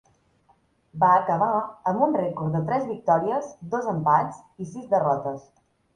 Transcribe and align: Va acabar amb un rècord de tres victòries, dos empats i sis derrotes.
Va 1.03 1.09
acabar 1.17 1.49
amb 1.91 2.05
un 2.07 2.17
rècord 2.21 2.57
de 2.57 2.61
tres 2.71 2.87
victòries, 2.93 3.53
dos 3.75 3.91
empats 3.93 4.41
i 4.65 4.71
sis 4.71 4.93
derrotes. 4.95 5.51